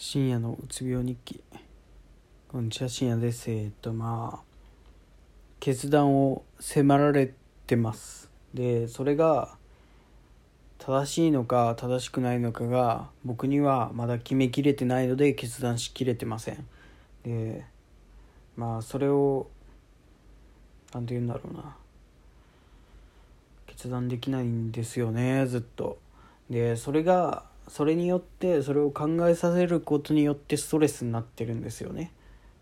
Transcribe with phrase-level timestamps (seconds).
[0.00, 1.42] 深夜のうつ病日記。
[2.46, 3.50] こんにちは深夜です。
[3.50, 4.44] えっとまあ
[5.58, 7.34] 決断を迫られ
[7.66, 8.30] てます。
[8.54, 9.56] でそれが
[10.78, 16.64] 正しいのか正しくないのかが僕にはまだ決めきれてないので決断しきれてません。
[17.24, 17.64] で
[18.56, 19.48] まあそれを
[20.94, 21.74] 何て言うんだろうな。
[23.66, 25.98] 決断できないんですよねずっと。
[26.48, 32.12] でそれがそれによってそれを考えさせることによってストレスになってるんですよね。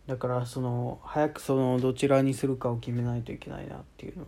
[0.07, 4.27] だからその早くそのどちらにするかを決めないといけないなっていうのを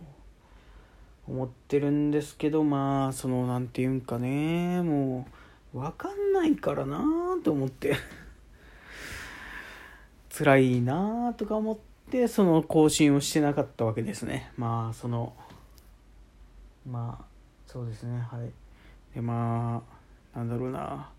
[1.27, 4.81] 思ってるんですけどまあその何て言うんかね。
[4.81, 5.27] も
[5.73, 7.95] う分かんないからなーと思って。
[10.35, 11.77] 辛いなーとか思っ
[12.09, 14.51] てその更新をしてなかったわけですね。
[14.57, 15.33] まあその
[16.89, 17.25] まあ
[17.65, 18.19] そうですね。
[18.19, 18.51] はい。
[19.13, 19.98] でまあ
[20.35, 21.09] なんだろうな。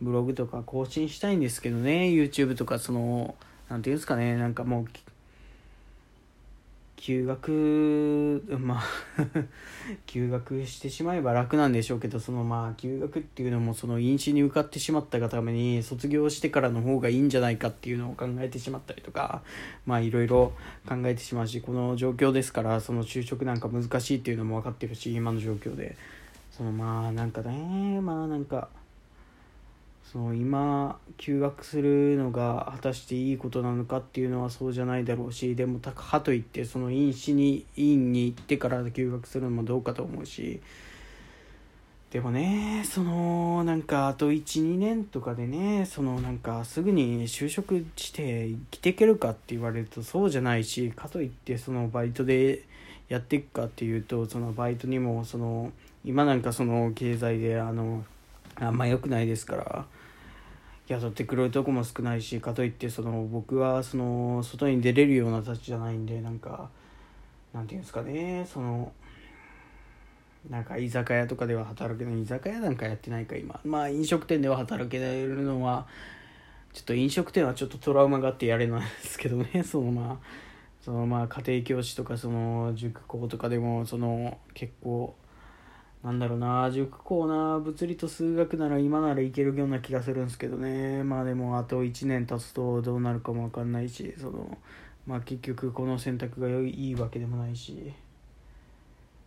[0.00, 2.08] ブログとか更新したいんですけどね。
[2.08, 3.34] YouTube とかその
[3.68, 4.36] 何て言うんですかね。
[4.36, 4.86] なんかもう
[6.96, 8.82] 休学まあ
[10.06, 19.42] 休学してしまえば楽なんでしょうけどそのまあ休学っていうのもその飲酒に受かってしまったがために卒業してからの方がいいんじゃないかっていうのを考えてしまったりとか
[19.84, 20.52] まあいろいろ
[20.88, 25.96] 考えてしまうしこの状況ですからその就職なんか難しいっていうのも分かってるし今の状況で。
[26.56, 28.68] そのまあなんかねまあなんか
[30.10, 40.60] その今休学するのが果たしていいことなのかっていうのはそうじゃないだろうしでもたかといってその院士に院に行ってから休学するのもどうかと思うし
[42.10, 52.62] でもねそのなんかあと12年とかでねそのなんかすぐに就職して生きていけるかって言われるとそうじゃないしかといってそのバイトで
[53.08, 55.72] やっていくかっていうとそのバイトにもその
[56.04, 58.04] 今なんかその経済であの
[58.56, 59.86] あんま良くないですから
[60.88, 66.68] 雇ってくれるとこも少ないしかといってその僕はその外に出れるような立ちじゃないんでなんか
[67.52, 68.92] なんていうんですかねその
[70.48, 73.58] なんか居酒屋とかでは働けない居酒屋なんかやってないか今。
[73.64, 75.86] まあ飲食店では働けるのは
[76.72, 80.45] ちょっと飲食店はちょっとトラウマがあってやれないですけどねそのまあ
[80.86, 85.16] そのまあ家庭教師とかその塾校とかでもその結構
[86.04, 91.02] なんだろうな塾校な物理と数学なら今ならいけるような気がするんですけどね。
[91.02, 94.58] まあでもあと1年経つとどうなるかも分かんないしその
[95.08, 97.92] まあ結局この選択がいいわけでもないし。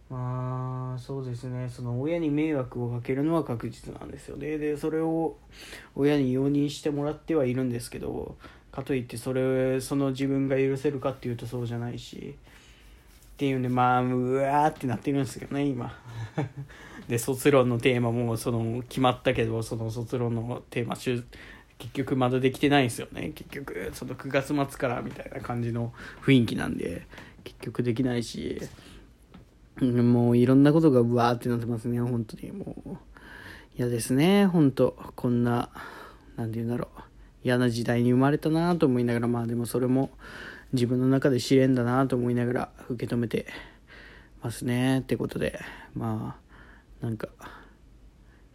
[0.09, 1.67] まあそうですね。
[1.67, 4.57] その親に迷惑をかけるのは確実なんですよね。
[4.57, 5.35] でそれを
[5.93, 8.37] 親に容認してもらってはいるんですけど
[8.71, 15.93] かといってそれその自分が許せるかっていうとそうじゃないしっていうんでまあうわーってなってるんですけどね今。
[17.07, 21.23] で卒論のテーマもその決まったけどその卒論のテーマ結
[21.93, 23.31] 局まだできてないんですよね。
[23.33, 27.07] 結局その9月末からみたいな感じの雰囲気なんで
[27.45, 28.61] 結局できないし
[29.81, 32.51] もういろんなことがうわーってなってますね本当に。
[32.51, 32.97] もう
[33.77, 34.97] 嫌ですね本当。
[35.15, 35.69] こんな
[36.35, 37.08] 何て言うんだろう
[37.43, 40.11] 嫌な時代に生まれたなと思いながらまあでもそれも
[40.73, 43.47] 自分の中で試練だなと思いながら受け止めて
[44.41, 44.99] ますね。
[44.99, 45.59] ってことで
[45.95, 46.37] ま
[47.01, 47.29] あなんか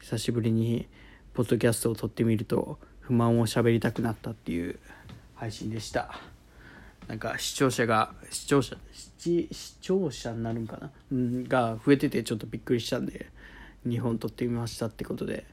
[0.01, 0.87] 久しぶりに
[1.33, 4.79] ポッドキャストを撮ってみると不満を喋りたくなったっていう
[5.35, 6.21] 配信でした。
[7.09, 9.49] なんか視聴者が視聴者視
[9.81, 13.31] 聴者になるんかな、うん、が増えててちょっとびっくりしたんで
[13.87, 15.45] 2本撮ってみましたってことで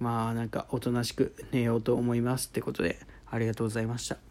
[0.00, 2.98] まあなんかおとなしく寝ようと思いますってことで
[3.30, 4.29] ありがとうございました。